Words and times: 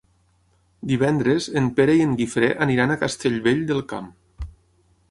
Divendres 0.91 1.49
en 1.61 1.67
Pere 1.81 1.99
i 1.99 2.01
en 2.07 2.17
Guifré 2.23 2.51
aniran 2.69 2.95
a 2.95 2.97
Castellvell 3.05 3.63
del 3.73 3.87
Camp. 3.95 4.11